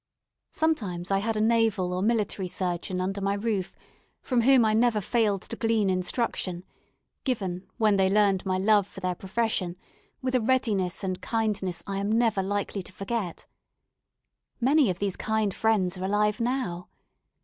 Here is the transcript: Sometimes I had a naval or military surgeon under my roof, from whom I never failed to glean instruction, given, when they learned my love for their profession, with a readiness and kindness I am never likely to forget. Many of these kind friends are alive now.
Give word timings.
Sometimes 0.49 1.11
I 1.11 1.19
had 1.19 1.37
a 1.37 1.39
naval 1.39 1.93
or 1.93 2.01
military 2.01 2.47
surgeon 2.47 2.99
under 2.99 3.21
my 3.21 3.35
roof, 3.35 3.75
from 4.23 4.41
whom 4.41 4.65
I 4.65 4.73
never 4.73 4.99
failed 4.99 5.43
to 5.43 5.55
glean 5.55 5.91
instruction, 5.91 6.63
given, 7.23 7.67
when 7.77 7.97
they 7.97 8.09
learned 8.09 8.43
my 8.43 8.57
love 8.57 8.87
for 8.87 8.99
their 8.99 9.13
profession, 9.13 9.75
with 10.19 10.33
a 10.33 10.39
readiness 10.41 11.03
and 11.03 11.21
kindness 11.21 11.83
I 11.85 11.99
am 11.99 12.11
never 12.11 12.41
likely 12.41 12.81
to 12.81 12.91
forget. 12.91 13.45
Many 14.59 14.89
of 14.89 14.97
these 14.97 15.15
kind 15.17 15.53
friends 15.53 15.99
are 15.99 16.05
alive 16.05 16.39
now. 16.41 16.87